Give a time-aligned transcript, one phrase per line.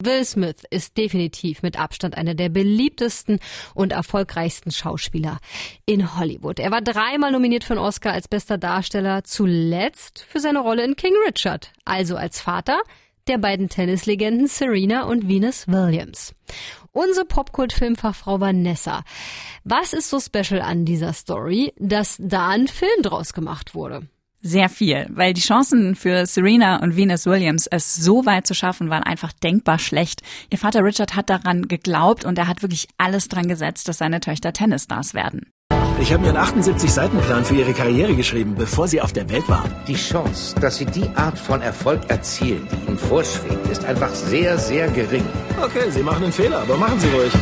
[0.00, 3.40] Will Smith ist definitiv mit Abstand einer der beliebtesten
[3.74, 5.40] und erfolgreichsten Schauspieler
[5.86, 6.60] in Hollywood.
[6.60, 10.94] Er war dreimal nominiert für einen Oscar als bester Darsteller, zuletzt für seine Rolle in
[10.94, 12.80] King Richard, also als Vater
[13.26, 16.32] der beiden Tennislegenden Serena und Venus Williams.
[16.92, 19.02] Unsere Popkult-Filmfachfrau Vanessa.
[19.64, 24.06] Was ist so special an dieser Story, dass da ein Film draus gemacht wurde?
[24.40, 28.88] Sehr viel, weil die Chancen für Serena und Venus Williams, es so weit zu schaffen,
[28.88, 30.22] waren einfach denkbar schlecht.
[30.50, 34.20] Ihr Vater Richard hat daran geglaubt und er hat wirklich alles dran gesetzt, dass seine
[34.20, 35.50] Töchter Tennisstars werden.
[36.00, 39.74] Ich habe mir einen 78-Seiten-Plan für ihre Karriere geschrieben, bevor sie auf der Welt waren.
[39.88, 44.56] Die Chance, dass sie die Art von Erfolg erzielen, die ihnen vorschwebt, ist einfach sehr,
[44.58, 45.26] sehr gering.
[45.60, 47.32] Okay, Sie machen einen Fehler, aber machen Sie ruhig.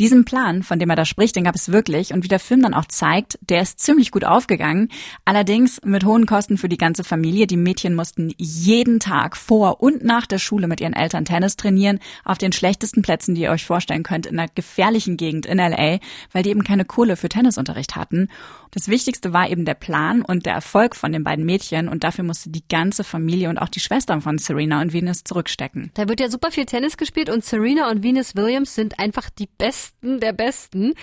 [0.00, 2.62] Diesen Plan, von dem er da spricht, den gab es wirklich und wie der Film
[2.62, 4.88] dann auch zeigt, der ist ziemlich gut aufgegangen.
[5.26, 7.46] Allerdings mit hohen Kosten für die ganze Familie.
[7.46, 11.98] Die Mädchen mussten jeden Tag vor und nach der Schule mit ihren Eltern Tennis trainieren,
[12.24, 15.98] auf den schlechtesten Plätzen, die ihr euch vorstellen könnt, in einer gefährlichen Gegend in LA,
[16.32, 18.28] weil die eben keine Kohle für Tennisunterricht hatten.
[18.70, 22.24] Das Wichtigste war eben der Plan und der Erfolg von den beiden Mädchen und dafür
[22.24, 25.90] musste die ganze Familie und auch die Schwestern von Serena und Venus zurückstecken.
[25.92, 29.48] Da wird ja super viel Tennis gespielt und Serena und Venus Williams sind einfach die
[29.58, 30.94] Besten der Besten.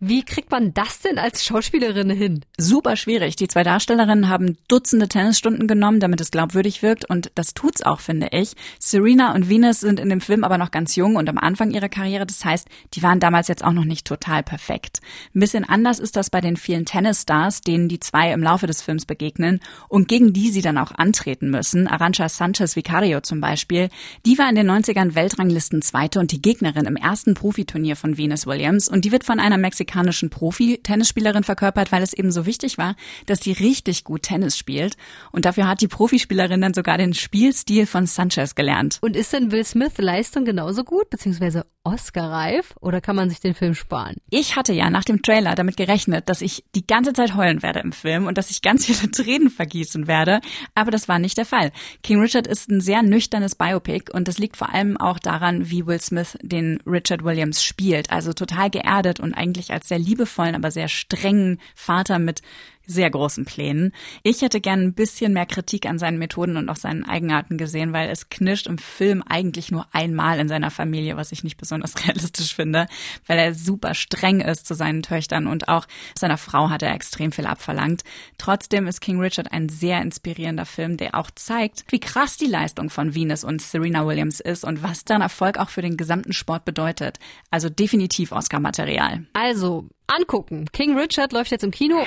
[0.00, 2.44] Wie kriegt man das denn als Schauspielerin hin?
[2.58, 3.36] Super schwierig.
[3.36, 8.00] Die zwei Darstellerinnen haben Dutzende Tennisstunden genommen, damit es glaubwürdig wirkt und das tut's auch,
[8.00, 8.54] finde ich.
[8.78, 11.88] Serena und Venus sind in dem Film aber noch ganz jung und am Anfang ihrer
[11.88, 12.26] Karriere.
[12.26, 15.00] Das heißt, die waren damals jetzt auch noch nicht total perfekt.
[15.34, 18.66] Ein bisschen anders ist das bei den vielen Tennis Tennisstars, denen die zwei im Laufe
[18.66, 21.86] des Films begegnen und gegen die sie dann auch antreten müssen.
[21.86, 23.88] Arancha Sanchez Vicario zum Beispiel.
[24.26, 28.46] Die war in den 90ern Weltranglisten Zweite und die Gegnerin im ersten Profiturnier von Venus
[28.46, 28.88] Williams.
[28.88, 33.40] Und die wird von einer mexikanischen Profi-Tennisspielerin verkörpert, weil es eben so wichtig war, dass
[33.40, 34.96] sie richtig gut Tennis spielt.
[35.32, 38.98] Und dafür hat die Profispielerin dann sogar den Spielstil von Sanchez gelernt.
[39.00, 43.54] Und ist denn Will Smith Leistung genauso gut, beziehungsweise Oscar-reif, oder kann man sich den
[43.54, 44.16] Film sparen?
[44.30, 47.80] Ich hatte ja nach dem Trailer damit gerechnet, dass ich die ganze Zeit heulen werde
[47.80, 50.40] im Film und dass ich ganz viele Tränen vergießen werde.
[50.74, 51.72] Aber das war nicht der Fall.
[52.02, 55.86] King Richard ist ein sehr nüchternes Biopic und das liegt vor allem auch daran, wie
[55.86, 58.03] Will Smith den Richard Williams spielt.
[58.10, 62.42] Also total geerdet und eigentlich als sehr liebevollen, aber sehr strengen Vater mit
[62.86, 63.92] sehr großen Plänen.
[64.22, 67.92] Ich hätte gern ein bisschen mehr Kritik an seinen Methoden und auch seinen Eigenarten gesehen,
[67.92, 71.94] weil es knirscht im Film eigentlich nur einmal in seiner Familie, was ich nicht besonders
[72.06, 72.86] realistisch finde,
[73.26, 75.86] weil er super streng ist zu seinen Töchtern und auch
[76.18, 78.02] seiner Frau hat er extrem viel abverlangt.
[78.38, 82.90] Trotzdem ist King Richard ein sehr inspirierender Film, der auch zeigt, wie krass die Leistung
[82.90, 86.64] von Venus und Serena Williams ist und was deren Erfolg auch für den gesamten Sport
[86.64, 87.18] bedeutet.
[87.50, 89.26] Also definitiv Oscar-Material.
[89.32, 90.68] Also, angucken.
[90.72, 92.04] King Richard läuft jetzt im Kino.